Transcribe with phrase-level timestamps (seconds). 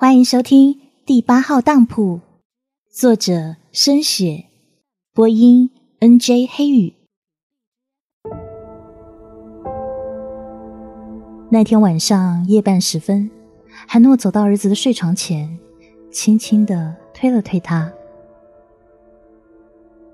[0.00, 2.20] 欢迎收听第八号当铺，
[2.90, 4.46] 作者深雪，
[5.12, 6.46] 播音 N.J.
[6.50, 6.94] 黑雨。
[11.50, 13.30] 那天晚上夜半时分，
[13.86, 15.58] 韩诺走到儿子的睡床前，
[16.10, 17.92] 轻轻的推了推他。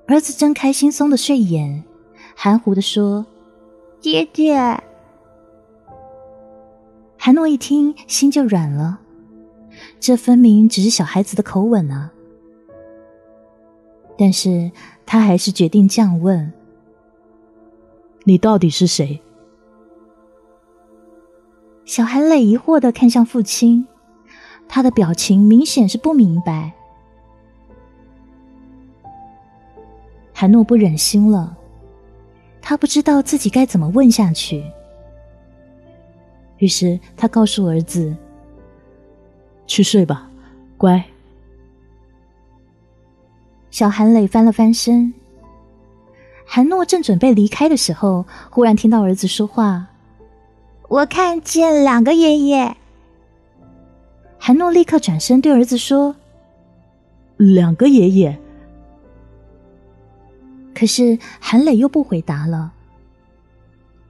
[0.08, 1.84] 儿子睁开惺忪的睡眼，
[2.34, 3.24] 含糊的说
[4.02, 4.56] ：“爹爹。”
[7.16, 9.02] 韩诺一听，心就软了。
[9.98, 12.12] 这分明只是小孩子的口吻啊！
[14.18, 14.70] 但是
[15.04, 16.52] 他还是决定这样问
[18.24, 19.20] ：“你到底是谁？”
[21.84, 23.86] 小韩磊疑惑的看向父亲，
[24.68, 26.72] 他的表情明显是不明白。
[30.32, 31.56] 韩诺不忍心了，
[32.60, 34.64] 他不知道自己该怎么问下去，
[36.58, 38.16] 于是他告诉儿子。
[39.66, 40.30] 去睡吧，
[40.76, 41.04] 乖。
[43.70, 45.12] 小韩磊翻了翻身。
[46.46, 49.88] 韩诺正准备离开的时候，忽然听到儿子说话
[50.88, 52.76] ：“我看见两个爷爷。”
[54.38, 56.14] 韩诺立刻转身对儿子说
[57.36, 58.38] ：“两个爷爷。”
[60.72, 62.72] 可是韩磊又不回答了。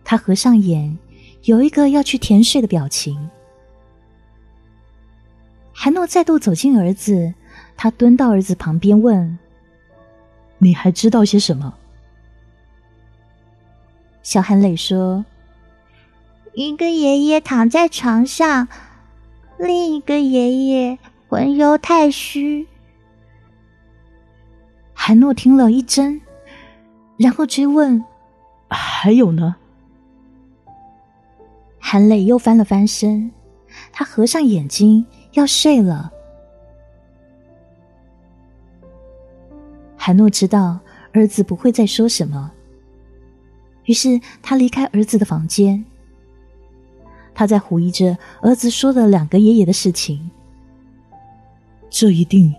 [0.05, 0.99] 他合上眼，
[1.45, 3.31] 有一个要去甜睡的表情。
[5.79, 7.35] 韩诺再度走近儿子，
[7.77, 9.39] 他蹲到儿子旁边问
[10.57, 11.75] ：“你还知道些什么？”
[14.25, 15.25] 小韩磊说
[16.55, 18.67] ：“一个爷爷躺在床上，
[19.59, 22.67] 另一个爷爷魂游太虚。”
[24.95, 26.23] 韩诺听了一怔，
[27.19, 28.03] 然后追问
[28.71, 29.57] ：“还有呢？”
[31.79, 33.31] 韩磊又翻了翻身，
[33.93, 35.07] 他合上眼睛。
[35.37, 36.11] 要睡了。
[39.97, 40.79] 韩诺知道
[41.13, 42.51] 儿子不会再说什么，
[43.85, 45.85] 于是他离开儿子的房间。
[47.35, 50.31] 他在回忆着儿子说的两个爷爷的事情。
[51.91, 52.55] 这一定，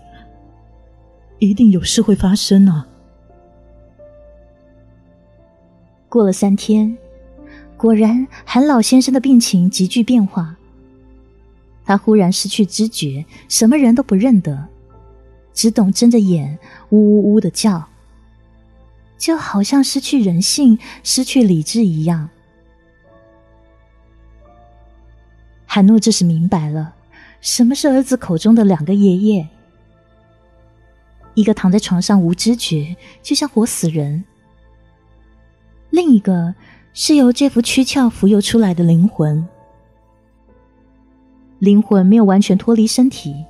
[1.38, 2.86] 一定有事会发生啊！
[6.08, 6.96] 过了三天，
[7.76, 10.57] 果然韩老先生的病情急剧变化。
[11.88, 14.68] 他忽然失去知觉，什么人都不认得，
[15.54, 16.58] 只懂睁着眼
[16.90, 17.88] 呜呜呜的叫，
[19.16, 22.28] 就好像失去人性、失去理智一样。
[25.64, 26.94] 韩诺这时明白了，
[27.40, 29.48] 什么是儿子口中的两个爷爷：
[31.32, 34.22] 一个躺在床上无知觉，就像活死人；
[35.88, 36.54] 另一个
[36.92, 39.48] 是由这副躯壳浮游出来的灵魂。
[41.58, 43.44] 灵魂没有完全脱离身体，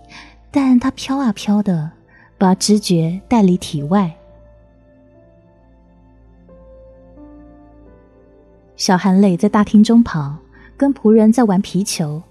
[0.50, 1.90] 但它飘啊飘的，
[2.38, 4.14] 把知觉带离体外。
[8.76, 10.36] 小韩磊在大厅中跑，
[10.76, 12.22] 跟仆人在玩皮球。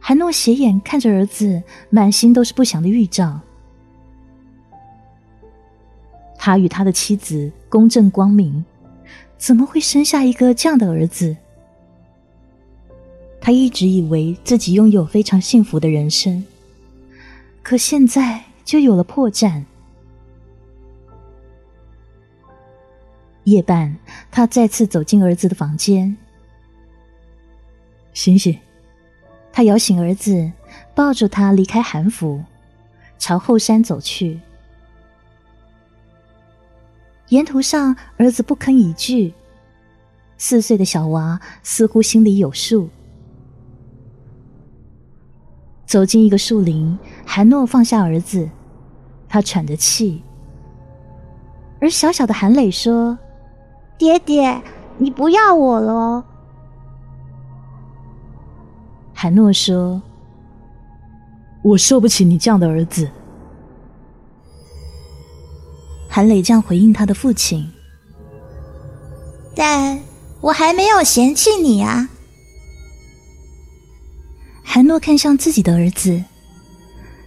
[0.00, 3.38] 韩诺斜眼看着儿子，满心都是不祥的预兆。
[6.36, 8.64] 他与他的妻子公正光明，
[9.38, 11.36] 怎么会生下一个这样的儿子？
[13.44, 16.44] 他一直以为自己拥有非常幸福的人生，
[17.60, 19.64] 可现在就有了破绽。
[23.42, 23.96] 夜半，
[24.30, 26.16] 他再次走进儿子的房间。
[28.14, 28.56] 醒醒！
[29.52, 30.52] 他摇醒儿子，
[30.94, 32.44] 抱住他离开韩府，
[33.18, 34.38] 朝后山走去。
[37.30, 39.34] 沿途上，儿子不吭一句。
[40.38, 42.88] 四岁的小娃似乎心里有数。
[45.86, 48.48] 走进一个树林，韩诺放下儿子，
[49.28, 50.22] 他喘着气。
[51.80, 53.18] 而小小的韩磊说
[53.98, 54.62] ：“爹爹，
[54.98, 56.24] 你不要我了。”
[59.12, 60.00] 韩诺说
[61.62, 63.10] ：“我受不起你这样的儿子。”
[66.08, 67.68] 韩磊这样回应他的父亲
[69.56, 69.98] ：“但
[70.40, 72.10] 我还没有嫌弃你啊。”
[74.64, 76.24] 韩诺看向自己的儿子，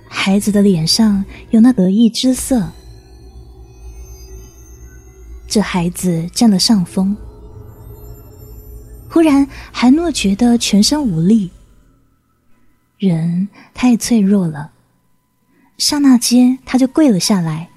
[0.08, 2.72] 孩子的脸上有那得意之色。
[5.48, 7.16] 这孩子占了上风。
[9.10, 11.52] 忽然，韩诺觉得全身无力，
[12.98, 14.72] 人太脆弱了。
[15.78, 17.70] 刹那间，他就跪了下来，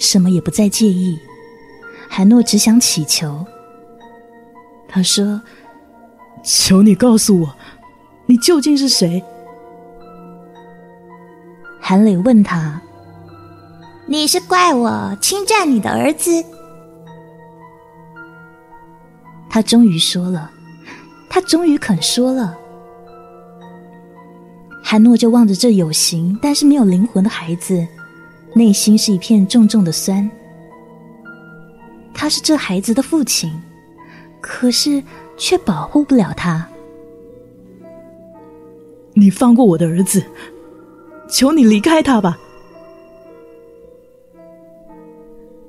[0.00, 1.18] 什么也不再介意。
[2.08, 3.46] 韩诺只想祈求。
[4.88, 5.40] 他说。
[6.42, 7.54] 求你告诉我，
[8.26, 9.22] 你究竟是谁？
[11.80, 12.80] 韩磊问他
[14.06, 16.44] ：“你是怪我侵占你的儿子？”
[19.48, 20.50] 他终于说了，
[21.30, 22.54] 他终于肯说了。
[24.84, 27.86] 韩诺就望着这有形但是没有灵魂的孩子，
[28.54, 30.30] 内心是一片重重的酸。
[32.12, 33.50] 他是这孩子的父亲，
[34.40, 35.02] 可是
[35.38, 36.68] 却保护不了他。
[39.14, 40.22] 你放过我的儿子，
[41.30, 42.38] 求你离开他吧。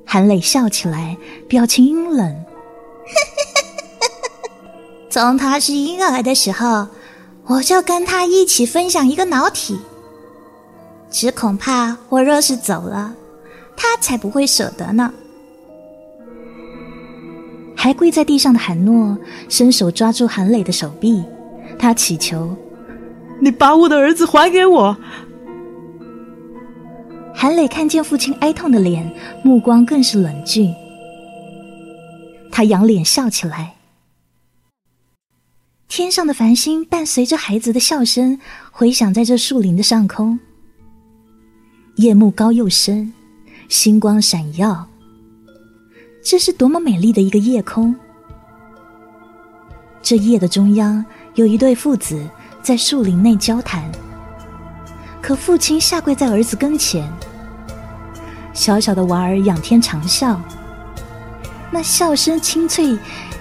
[0.06, 1.16] 韩磊笑起来，
[1.48, 2.46] 表情阴冷。
[5.10, 6.88] 从他是婴儿的时候，
[7.46, 9.80] 我就跟他一起分享一个脑体。
[11.12, 13.16] 只恐怕我若是走了，
[13.76, 15.12] 他才不会舍得呢。
[17.82, 19.18] 还跪在地上的韩诺
[19.48, 21.24] 伸手抓住韩磊的手臂，
[21.80, 22.54] 他祈求
[23.40, 24.98] ：“你把我的儿子还给我。”
[27.34, 29.10] 韩磊看见父亲哀痛的脸，
[29.46, 30.76] 目光更是冷峻。
[32.52, 33.76] 他仰脸笑起来，
[35.88, 38.38] 天上的繁星伴随着孩子的笑声
[38.72, 40.38] 回响在这树林的上空。
[41.96, 43.14] 夜幕高又深，
[43.70, 44.86] 星光闪耀。
[46.22, 47.96] 这是多么美丽的一个夜空！
[50.02, 51.04] 这夜的中央
[51.36, 52.28] 有一对父子
[52.62, 53.90] 在树林内交谈，
[55.22, 57.10] 可父亲下跪在儿子跟前，
[58.54, 60.38] 小小的娃儿仰天长啸，
[61.72, 62.98] 那笑声清脆，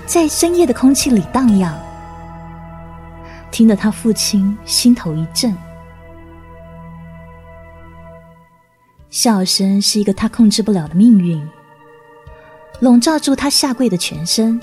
[0.07, 1.77] 在深夜的空气里荡漾，
[3.51, 5.55] 听得他父亲心头一震。
[9.11, 11.47] 笑声是一个他控制不了的命运。
[12.81, 14.61] 笼罩住他下跪的全身。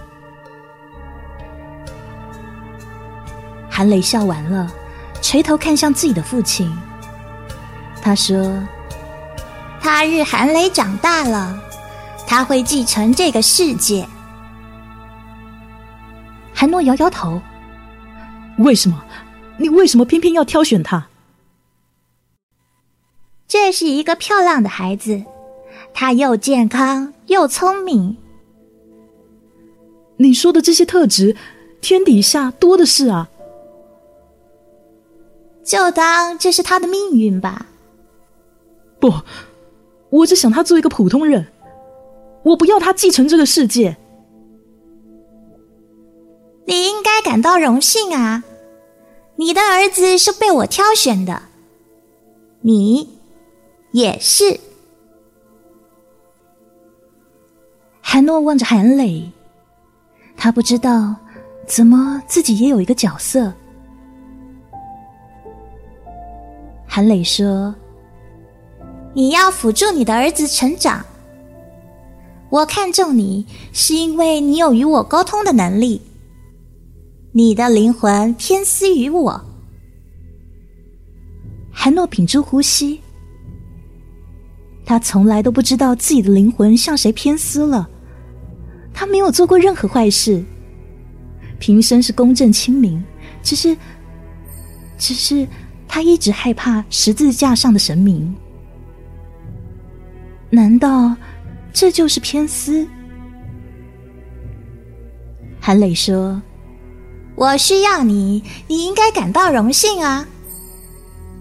[3.69, 4.71] 韩磊笑完了，
[5.21, 6.71] 垂头看向自己的父亲。
[8.01, 8.57] 他说
[9.81, 11.59] ：“他日韩磊长大了，
[12.25, 14.07] 他会继承这个世界。”
[16.53, 17.41] 韩诺摇摇头
[18.59, 19.03] ：“为什么？
[19.57, 21.07] 你为什么偏偏要挑选他？
[23.47, 25.23] 这是一个漂亮的孩子，
[25.95, 28.18] 他又健康。”又聪明，
[30.18, 31.36] 你说的这些特质，
[31.81, 33.31] 天底下多的是啊。
[35.63, 37.65] 就当这是他的命运吧。
[39.00, 39.12] 不，
[40.12, 41.47] 我只想他做一个普通人，
[42.44, 43.97] 我不要他继承这个世界。
[46.68, 48.44] 你应该感到荣幸啊！
[49.38, 51.42] 你的儿子是被我挑选的，
[52.62, 53.18] 你
[53.94, 54.59] 也是。
[58.15, 59.29] 韩诺望着韩磊，
[60.38, 61.13] 他不知道
[61.67, 63.53] 怎么自己也有一个角色。
[66.88, 67.75] 韩磊说
[69.13, 71.06] ：“你要辅助你的儿子成长。
[72.50, 76.01] 我看中你是因为你有与我沟通的能力，
[77.33, 79.41] 你的灵魂偏私于我。”
[81.69, 83.01] 韩诺屏住呼吸，
[84.85, 87.89] 他从来都不知道自己的灵魂向谁偏私了。
[88.95, 90.42] 他没有做过任何坏事，
[91.59, 93.03] 平生是公正清明，
[93.44, 93.75] 只是，
[94.97, 95.45] 只是
[95.85, 98.33] 他一直害怕十字架上的神明。
[100.49, 101.14] 难道
[101.73, 102.87] 这就是偏私？
[105.59, 106.42] 韩磊说
[107.35, 110.25] ：“我需要你，你应该感到荣幸啊！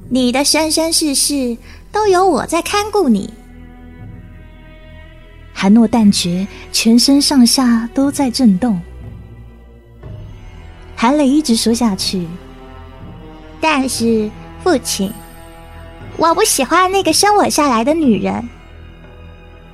[0.08, 1.56] 你的生生世世
[1.92, 3.32] 都有我在看顾你。”
[5.56, 8.78] 韩诺但觉全身上下都在震动。
[10.94, 12.26] 韩磊一直说下去，
[13.60, 14.30] 但是
[14.62, 15.10] 父亲，
[16.16, 18.46] 我不喜欢那个生我下来的女人。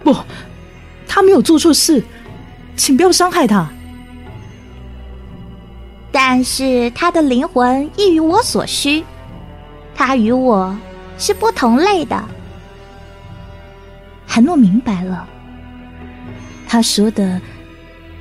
[0.04, 0.14] 不，
[1.08, 2.04] 她没有做错事，
[2.76, 3.68] 请不要伤害她。
[6.12, 9.04] 但是她的灵魂亦与我所需，
[9.94, 10.76] 她与我
[11.18, 12.22] 是不同类的。
[14.26, 15.28] 韩诺明白了。
[16.72, 17.40] 他说的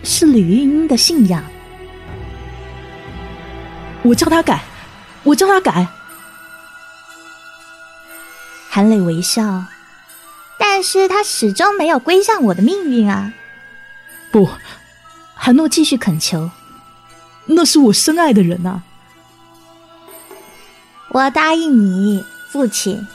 [0.03, 1.44] 是吕玉英的信仰。
[4.01, 4.63] 我叫他改，
[5.22, 5.86] 我叫他改。
[8.68, 9.65] 韩磊微笑，
[10.58, 13.32] 但是他始终没有归向我的命运啊！
[14.32, 14.50] 不，
[15.36, 16.50] 韩诺继续恳求，
[17.46, 18.82] 那是我深爱的人啊！
[21.10, 23.08] 我答应你，父亲，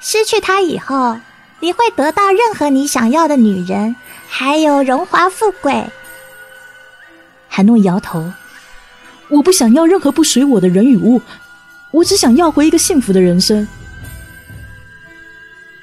[0.00, 1.18] 失去他以后，
[1.64, 3.96] 你会得到任何你想要的女人。
[4.28, 5.82] 还有荣华富贵，
[7.48, 8.30] 韩诺摇头。
[9.30, 11.22] 我不想要任何不属于我的人与物，
[11.90, 13.66] 我只想要回一个幸福的人生。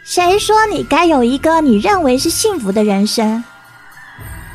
[0.04, 3.44] 谁说你该有一个你认为是幸福的人生？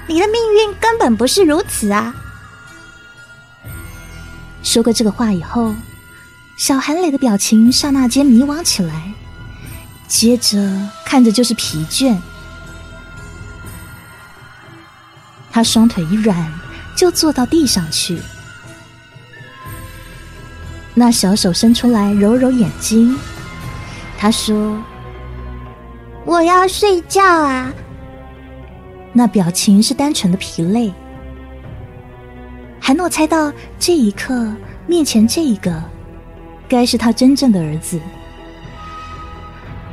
[0.06, 2.14] 你的命运根本不是如此啊！
[4.62, 5.74] 说过这个话以后，
[6.56, 9.12] 小韩磊的表情刹那间迷惘起来，
[10.08, 10.58] 接着
[11.04, 12.16] 看着就是疲倦。
[15.50, 16.52] 他双腿一软，
[16.94, 18.20] 就坐到地上去。
[20.94, 23.18] 那小手伸出来揉揉眼睛，
[24.18, 24.82] 他说
[26.24, 27.72] ：“我要睡觉啊。”
[29.12, 30.92] 那表情是单纯的疲累。
[32.78, 34.54] 韩诺猜到这一刻
[34.86, 35.82] 面前这一个，
[36.68, 37.98] 该是他真正的儿子。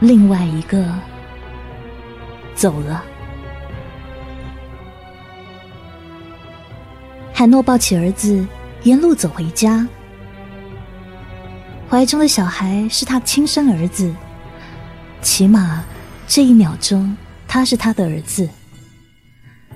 [0.04, 0.86] 另外一个
[2.54, 3.02] 走了。
[7.32, 8.46] 海诺抱起儿子，
[8.84, 9.88] 沿路走回家。
[11.90, 14.14] 怀中的小孩是他亲生儿子，
[15.22, 15.82] 起码
[16.28, 17.16] 这一秒钟
[17.48, 18.50] 他是他的儿子，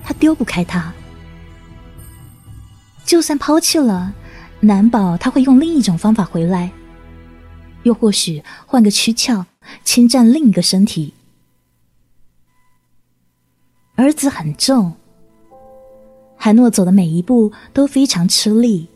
[0.04, 0.92] 他丢不开他。
[3.02, 4.12] 就算抛弃了，
[4.60, 6.70] 难保他会用另一种方法回来，
[7.84, 9.46] 又或许换个躯壳，
[9.84, 11.14] 侵占另一个身体。
[13.96, 14.92] 儿子很重。
[16.36, 18.86] 韩诺走的每一步都非常吃力，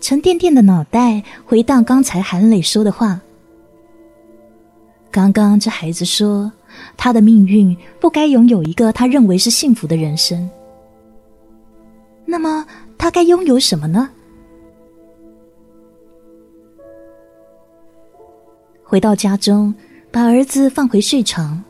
[0.00, 3.20] 沉甸甸的脑袋回荡刚才韩磊说的话。
[5.10, 6.50] 刚刚这孩子说，
[6.96, 10.48] 他的命运不该拥有一个他认为是幸福的人生。
[12.24, 12.64] 那么
[12.96, 14.08] 他该拥有什么呢？
[18.90, 19.72] 回到家中，
[20.10, 21.62] 把儿子放回睡床。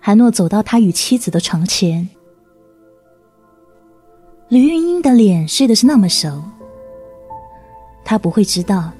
[0.00, 2.08] 韩诺走到他与妻子的床前，
[4.48, 6.42] 吕云英的脸睡的是那么熟。
[8.04, 8.90] 她不会知道，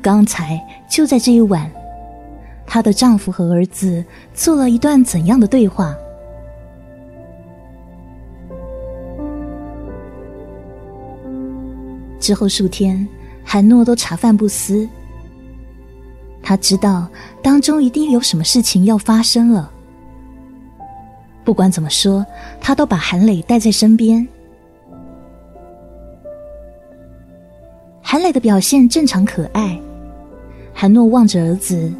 [0.00, 1.68] 刚才就在这一晚，
[2.68, 5.92] 她的丈夫和儿子做了一段怎样的对话。
[12.20, 13.08] 之后数天，
[13.42, 14.88] 韩诺都茶饭不思。
[16.42, 17.08] 他知道
[17.42, 19.70] 当中一定有什么事情要发生了。
[21.44, 22.24] 不管怎么说，
[22.60, 24.26] 他都把韩磊带在身边。
[28.00, 29.80] 韩磊的表现正常可爱。
[30.74, 31.92] 韩诺望着儿子，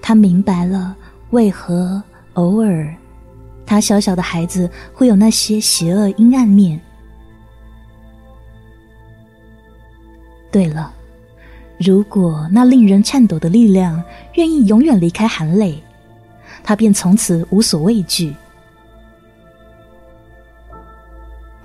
[0.00, 0.96] 他明白了
[1.30, 2.02] 为何
[2.34, 2.94] 偶尔
[3.66, 6.80] 他小小的孩子会有那些邪恶阴暗面。
[10.50, 10.92] 对了，
[11.78, 14.02] 如果那令人颤抖的力量
[14.34, 15.80] 愿意永远离开韩磊，
[16.64, 18.34] 他便从此无所畏惧。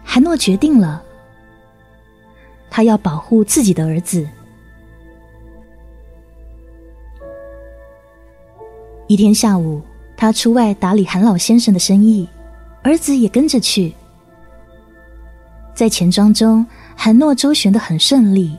[0.03, 1.01] 韩诺决定了，
[2.69, 4.27] 他要保护自己的儿子。
[9.07, 9.81] 一天下午，
[10.15, 12.29] 他出外打理韩老先生的生意，
[12.83, 13.93] 儿子也跟着去。
[15.73, 16.63] 在钱庄中，
[16.95, 18.55] 韩诺周旋的很顺利。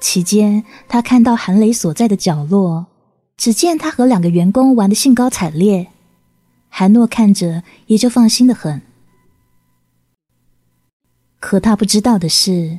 [0.00, 2.86] 期间，他看到韩磊所在的角落，
[3.36, 5.88] 只见他和两个员工玩的兴高采烈。
[6.68, 8.82] 韩诺看着也就放心的很，
[11.40, 12.78] 可他不知道的是，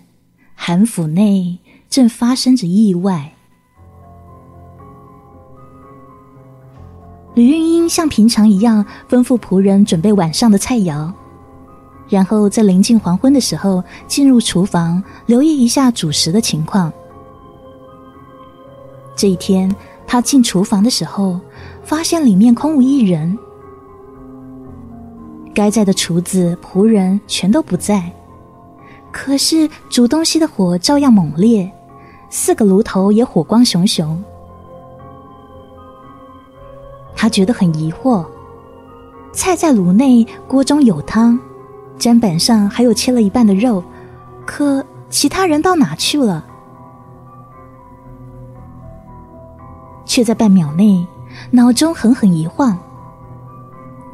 [0.55, 1.59] 韩府内
[1.89, 3.33] 正发生着意外。
[7.35, 11.11] 吕云英像平常一样吩咐仆人准备晚上的菜肴，
[12.07, 16.91] 然后在临近黄昏的时候进入厨房，留意一下主食的情况。
[19.19, 19.69] 这一天，
[20.07, 21.41] 他进厨房的时候，
[21.83, 23.38] 发现里面空无一人。
[25.53, 28.09] 该在的厨子、仆人全都不在，
[29.11, 31.69] 可是煮东西的火照样猛烈，
[32.29, 34.23] 四个炉头也火光熊熊。
[37.13, 38.25] 他觉得很疑惑，
[39.33, 41.38] 菜在炉内，锅中有汤，
[41.99, 43.83] 砧板上还有切了一半的肉，
[44.45, 46.45] 可其他人到哪去了？
[50.10, 51.06] 却在半秒内，
[51.51, 52.75] 脑中狠狠一晃。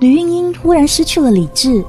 [0.01, 1.85] 吕云英忽然失去了理智，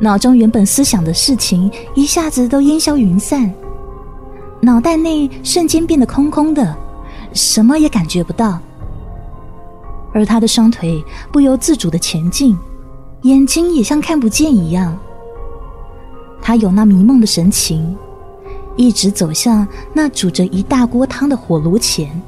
[0.00, 3.54] 脑中原本思想的事情一下子都烟消云散，
[4.60, 6.76] 脑袋内瞬间变得空空的，
[7.32, 8.58] 什么也感觉不到。
[10.12, 12.58] 而他的双腿不由自主的前进，
[13.22, 14.98] 眼睛也像看不见一样。
[16.42, 17.96] 他有那迷梦的神情，
[18.74, 22.20] 一直走向那煮着一大锅汤的火炉前。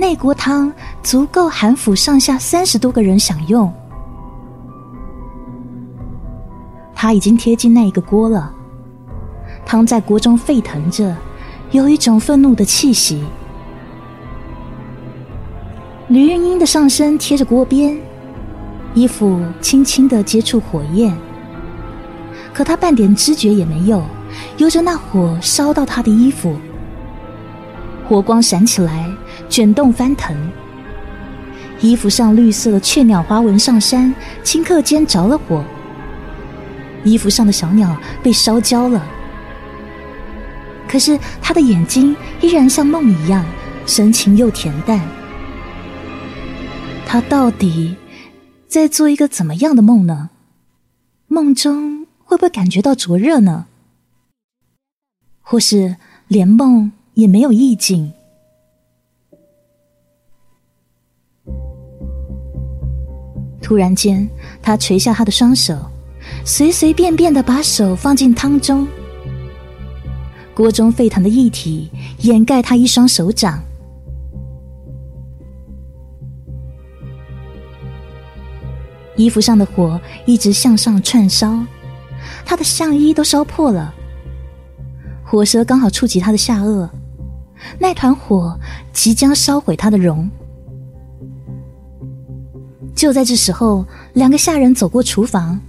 [0.00, 3.70] 那锅汤足够韩府上下三十多个人享用。
[6.94, 8.50] 他已经贴近那一个锅了，
[9.66, 11.14] 汤在锅中沸腾着，
[11.72, 13.22] 有一种愤怒的气息。
[16.08, 18.00] 吕云英的上身贴着锅边，
[18.94, 21.14] 衣服轻轻的接触火焰，
[22.54, 24.02] 可她半点知觉也没有，
[24.56, 26.56] 由着那火烧到她的衣服，
[28.10, 29.08] 火光闪起来，
[29.48, 30.36] 卷动翻腾，
[31.80, 34.12] 衣服上绿色的雀鸟花纹上山，
[34.42, 35.64] 顷刻间着了火，
[37.04, 39.06] 衣服上的小鸟被烧焦了，
[40.88, 43.46] 可是他的眼睛依然像梦一样，
[43.86, 45.00] 神情又恬淡。
[47.06, 47.94] 他到底
[48.66, 50.30] 在做一个怎么样的梦呢？
[51.28, 53.66] 梦中会不会感觉到灼热呢？
[55.40, 55.94] 或是
[56.26, 58.12] 连梦也没有意境？
[63.62, 64.28] 突然间，
[64.60, 65.78] 他垂下他的双手，
[66.44, 68.86] 随随便便的把手放进汤中，
[70.54, 71.88] 锅中沸腾的液体
[72.22, 73.62] 掩盖他一双手掌。
[79.16, 81.64] 衣服上的火一直向上窜烧，
[82.44, 83.94] 他的上衣都烧破了。
[85.30, 86.88] 火舌刚好触及他的下颚，
[87.78, 88.58] 那团火
[88.92, 90.28] 即将烧毁他的容。
[92.96, 95.60] 就在这时候，两个下人走过厨房，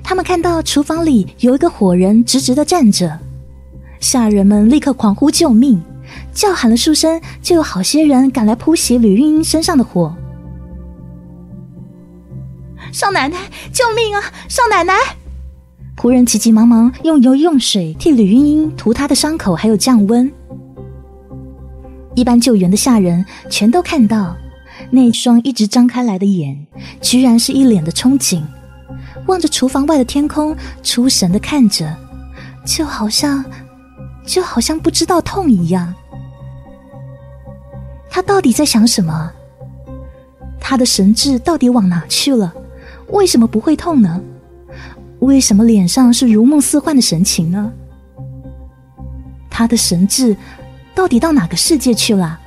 [0.00, 3.18] 他们看到厨房里有一个火人直直的站着，
[3.98, 5.82] 下人们立刻狂呼救命，
[6.32, 10.14] 叫喊了数声，就有好些人赶来扑袭吕玉英身上的火。
[12.92, 13.38] 少奶奶，
[13.72, 14.22] 救命啊！
[14.48, 14.94] 少奶奶！
[16.02, 20.28] 仆人急急忙忙用油用水替吕云英涂她的伤口，还有降温。
[22.16, 24.36] 一般救援的下人全都看到，
[24.90, 26.66] 那双一直张开来的眼，
[27.00, 28.42] 居然是一脸的憧憬，
[29.28, 31.96] 望着厨房外的天空，出神的看着，
[32.66, 33.44] 就好像，
[34.26, 35.94] 就好像不知道痛一样。
[38.10, 39.30] 他到底在想什么？
[40.58, 42.52] 他的神智到底往哪去了？
[43.10, 44.20] 为什么不会痛呢？
[45.22, 47.72] 为什么脸上是如梦似幻的神情呢？
[49.48, 50.36] 他的神智
[50.96, 52.40] 到底到哪个世界去了？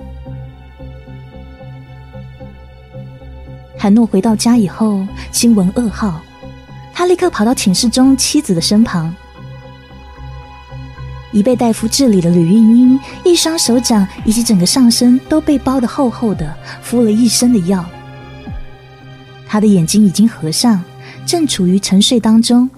[3.78, 6.20] 韩诺回到家以后，新闻噩耗，
[6.94, 9.14] 他立刻跑到寝室中妻子的身旁。
[11.32, 17.86] 已被大夫治理的吕运英，一双手掌以及整个上身都被包得厚厚的，敷了一身的药。
[19.48, 20.84] 他的眼睛已经合上，
[21.26, 22.70] 正处于沉睡当中。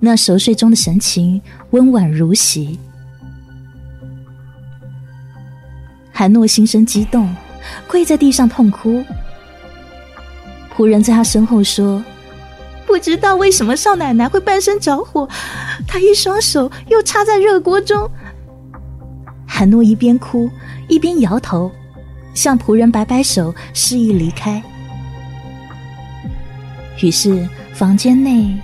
[0.00, 2.78] 那熟睡中的神情温婉如洗。
[6.12, 7.34] 韩诺心生激动，
[7.86, 9.04] 跪在地上痛哭。
[10.76, 12.04] 仆人在他身后说
[12.86, 15.28] ：“不知道为什么少奶奶会半身着火，
[15.86, 18.08] 她一双手又插在热锅中。”
[19.46, 20.48] 韩诺一边哭
[20.88, 21.70] 一边摇头，
[22.34, 24.62] 向仆人摆摆手，示意离开。
[27.00, 28.54] 于是，房间内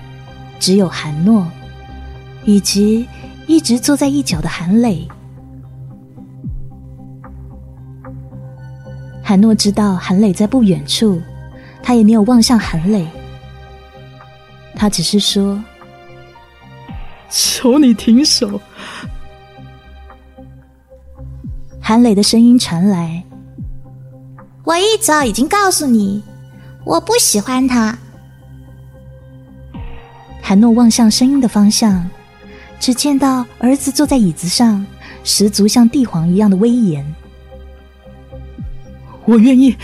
[0.59, 1.47] 只有韩诺，
[2.44, 3.07] 以及
[3.47, 5.07] 一直坐在一角的韩磊。
[9.23, 11.20] 韩诺知道韩磊在不远处，
[11.83, 13.07] 他也没有望向韩磊，
[14.75, 15.62] 他只是说
[17.31, 18.61] ：“求你停手。”
[21.81, 23.23] 韩磊的声音传来
[24.64, 26.23] ：“我一早已经告诉你，
[26.85, 27.97] 我不喜欢他。”
[30.46, 32.07] 韩诺望向声音的方向，
[32.78, 34.85] 只见到儿子坐在椅子上，
[35.24, 37.02] 十足像帝皇一样的威严。
[39.24, 39.74] 我愿意，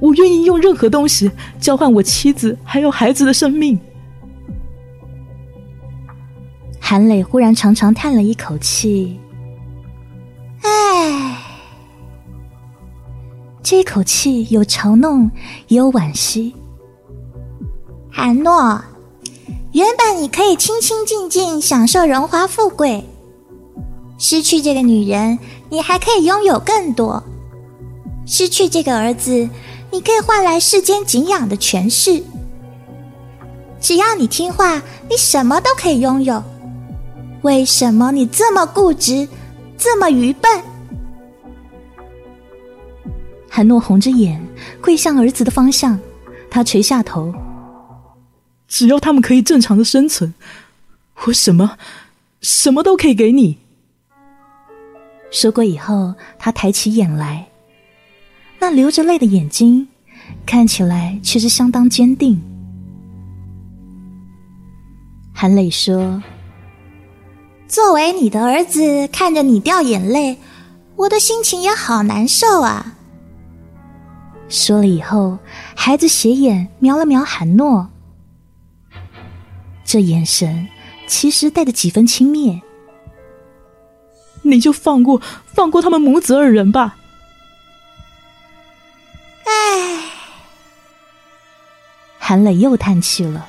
[0.00, 3.78] 我愿意用任何东西交换我妻子还有孩子的生命。
[6.80, 9.20] 韩磊忽然长长叹了一口气，
[10.62, 11.38] 唉，
[13.62, 15.30] 这口气有嘲弄，
[15.68, 16.56] 也有惋惜。
[18.10, 18.82] 韩诺。
[19.72, 23.04] 原本你可以清清静静享受荣华富贵，
[24.16, 27.22] 失去这个女人，你还可以拥有更多；
[28.26, 29.48] 失去这个儿子，
[29.90, 32.22] 你可以换来世间敬仰的权势。
[33.78, 36.42] 只要你听话，你什么都可以拥有。
[37.42, 39.28] 为什么你这么固执，
[39.76, 40.50] 这么愚笨？
[43.50, 44.44] 韩诺红着眼
[44.80, 46.00] 跪向儿子的方向，
[46.50, 47.32] 他垂下头。
[48.68, 50.34] 只要他们可以正常的生存，
[51.24, 51.78] 我什么
[52.42, 53.58] 什么都可以给你。
[55.30, 57.48] 说过以后，他抬起眼来，
[58.60, 59.88] 那流着泪的眼睛
[60.46, 62.40] 看起来却是相当坚定。
[65.34, 66.22] 韩磊说
[67.68, 70.36] ：“作为你的儿子，看着你掉眼泪，
[70.96, 72.96] 我的心情也好难受啊。”
[74.48, 75.38] 说了以后，
[75.76, 77.88] 孩子斜眼瞄了瞄韩诺，
[79.90, 80.68] 这眼神
[81.06, 82.60] 其实带着几分轻蔑。
[84.42, 86.98] 你就放过放过他们母子二人吧。
[89.44, 90.10] 唉，
[92.18, 93.48] 韩磊又叹气了。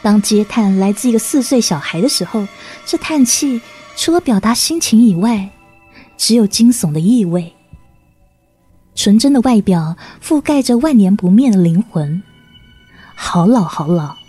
[0.00, 2.48] 当嗟叹来自一个四岁小孩的时候，
[2.86, 3.60] 这叹气
[3.94, 5.50] 除了表达心情以外，
[6.16, 7.54] 只有惊悚的意味。
[8.94, 12.22] 纯真的外表覆盖着万年不灭的灵魂，
[13.14, 14.21] 好老好老。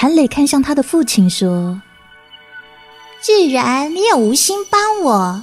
[0.00, 1.82] 韩磊看向他的父亲说
[3.20, 5.42] ：“既然你也无心帮我，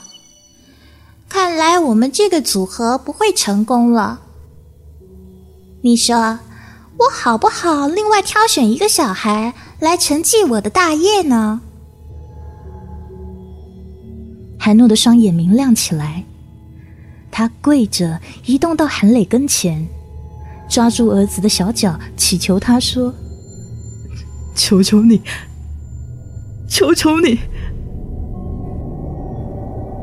[1.28, 4.22] 看来我们这个组合不会成功了。”
[5.84, 6.40] 你说
[6.98, 7.90] 我好不好？
[7.90, 11.60] 另外挑选一个小孩来承继我的大业呢？
[14.58, 16.24] 韩诺的双眼明亮起来，
[17.30, 19.86] 他跪着移动到韩磊跟前，
[20.70, 23.14] 抓住儿子的小脚，祈求他说
[24.56, 25.22] ：“求求你，
[26.68, 27.40] 求求你！”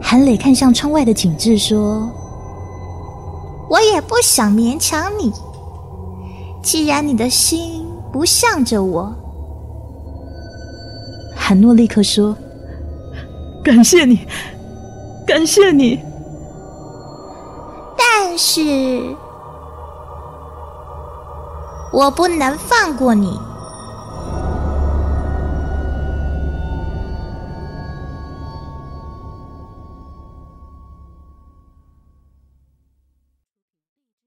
[0.00, 2.08] 韩磊看向窗外的景致，说
[3.70, 5.32] ：“我也不想勉强你。”
[6.62, 9.12] 既然你的心不向着我，
[11.34, 12.36] 韩诺立刻说
[13.64, 14.20] ：“感谢你，
[15.26, 15.98] 感谢你。”
[17.98, 19.02] 但是，
[21.92, 23.36] 我不能放过你。